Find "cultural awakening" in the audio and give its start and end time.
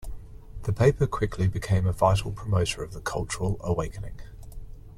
3.01-4.19